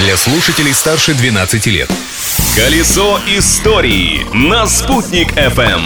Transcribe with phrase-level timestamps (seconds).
[0.00, 1.90] для слушателей старше 12 лет.
[2.56, 5.82] Колесо истории на «Спутник FM.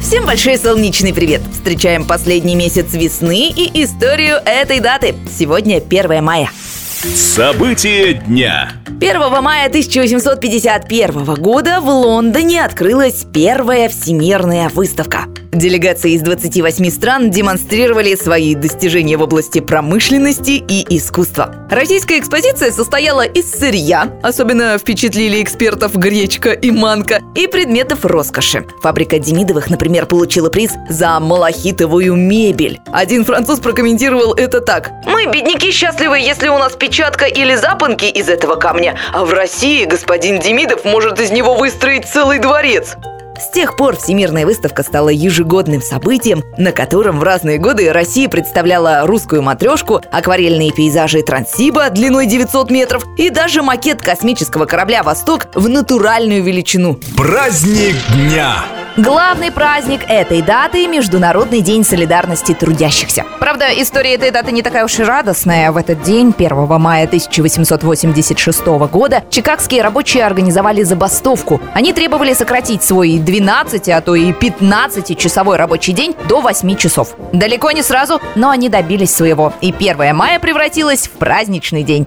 [0.00, 1.42] Всем большой солнечный привет!
[1.52, 5.14] Встречаем последний месяц весны и историю этой даты.
[5.38, 6.50] Сегодня 1 мая.
[6.96, 8.72] События дня.
[8.86, 15.26] 1 мая 1851 года в Лондоне открылась первая всемирная выставка.
[15.56, 21.66] Делегации из 28 стран демонстрировали свои достижения в области промышленности и искусства.
[21.70, 28.66] Российская экспозиция состояла из сырья, особенно впечатлили экспертов гречка и манка, и предметов роскоши.
[28.82, 32.80] Фабрика Демидовых, например, получила приз за малахитовую мебель.
[32.92, 34.90] Один француз прокомментировал это так.
[35.06, 39.84] «Мы, бедняки, счастливы, если у нас печатка или запонки из этого камня, а в России
[39.86, 42.96] господин Демидов может из него выстроить целый дворец».
[43.38, 49.06] С тех пор Всемирная выставка стала ежегодным событием, на котором в разные годы Россия представляла
[49.06, 55.68] русскую матрешку, акварельные пейзажи Транссиба длиной 900 метров и даже макет космического корабля «Восток» в
[55.68, 56.98] натуральную величину.
[57.16, 58.64] Праздник дня.
[58.96, 63.26] Главный праздник этой даты– Международный день солидарности трудящихся.
[63.38, 65.70] Правда, история этой даты не такая уж и радостная.
[65.70, 71.60] В этот день, 1 мая 1886 года, чикагские рабочие организовали забастовку.
[71.74, 77.16] Они требовали сократить свой 12, а то и 15-часовой рабочий день до 8 часов.
[77.34, 79.52] Далеко не сразу, но они добились своего.
[79.60, 82.06] И 1 мая превратилось в праздничный день.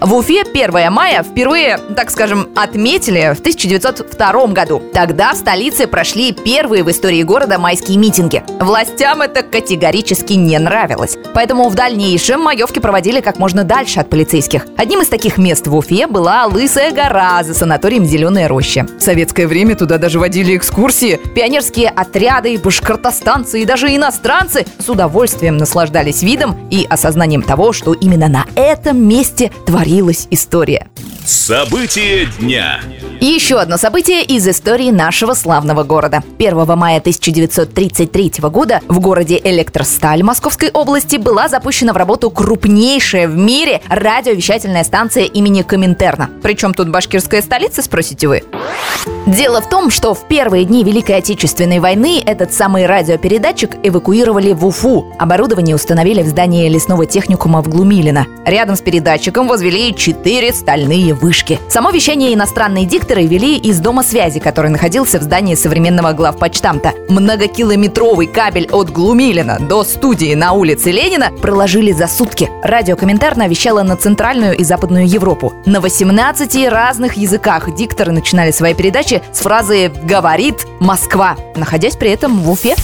[0.00, 4.82] В Уфе 1 мая впервые, так скажем, отметили в 1902 году.
[4.94, 8.42] Тогда в столице прошли первые в истории города майские митинги.
[8.60, 11.18] Властям это категорически не нравилось.
[11.34, 14.66] Поэтому в дальнейшем маевки проводили как можно дальше от полицейских.
[14.78, 18.86] Одним из таких мест в Уфе была Лысая гора за санаторием «Зеленая роща».
[18.98, 21.20] В советское время туда даже водили экскурсии.
[21.34, 28.28] Пионерские отряды, башкортостанцы и даже иностранцы с удовольствием наслаждались видом и осознанием того, что именно
[28.28, 30.86] на этом месте творится творилась история.
[31.30, 32.80] События дня.
[33.20, 36.24] Еще одно событие из истории нашего славного города.
[36.38, 43.36] 1 мая 1933 года в городе Электросталь Московской области была запущена в работу крупнейшая в
[43.36, 46.30] мире радиовещательная станция имени Коминтерна.
[46.42, 48.42] Причем тут башкирская столица, спросите вы?
[49.26, 54.66] Дело в том, что в первые дни Великой Отечественной войны этот самый радиопередатчик эвакуировали в
[54.66, 55.12] Уфу.
[55.18, 58.26] Оборудование установили в здании лесного техникума в Глумилино.
[58.44, 61.58] Рядом с передатчиком возвели четыре стальные вышки.
[61.68, 66.92] Само вещание иностранные дикторы вели из дома связи, который находился в здании современного главпочтамта.
[67.08, 72.50] Многокилометровый кабель от Глумилина до студии на улице Ленина проложили за сутки.
[72.62, 75.52] Радиокомментарно вещало на Центральную и Западную Европу.
[75.66, 82.40] На 18 разных языках дикторы начинали свои передачи с фразы «Говорит Москва», находясь при этом
[82.40, 82.74] в Уфе.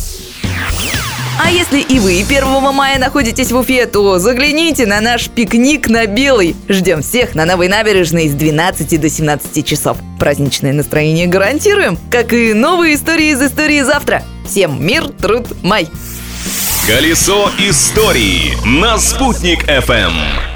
[1.38, 6.06] А если и вы 1 мая находитесь в Уфе, то загляните на наш пикник на
[6.06, 6.56] Белый.
[6.68, 9.98] Ждем всех на новой набережной с 12 до 17 часов.
[10.18, 14.22] Праздничное настроение гарантируем, как и новые истории из истории завтра.
[14.48, 15.88] Всем мир, труд, май!
[16.86, 20.55] Колесо истории на «Спутник FM.